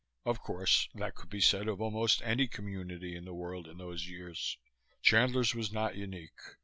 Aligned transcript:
Of 0.25 0.41
course, 0.41 0.89
that 0.95 1.13
could 1.13 1.29
be 1.29 1.41
said 1.41 1.67
of 1.67 1.79
almost 1.79 2.23
any 2.23 2.47
community 2.47 3.15
in 3.15 3.23
the 3.25 3.35
world 3.35 3.67
in 3.67 3.77
those 3.77 4.07
years; 4.09 4.57
Chandler's 5.03 5.53
was 5.53 5.71
not 5.71 5.95
unique. 5.95 6.39